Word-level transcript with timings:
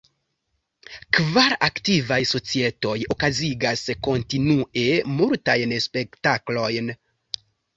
Kvar 1.17 1.53
aktivaj 1.67 2.17
societoj 2.31 2.95
okazigas 3.17 3.85
kontinue 4.09 4.89
multajn 5.21 5.77
spektaklojn. 5.89 6.91